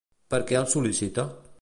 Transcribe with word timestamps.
Per 0.33 0.39
què 0.51 0.57
el 0.61 0.67
sol·licita? 0.73 1.31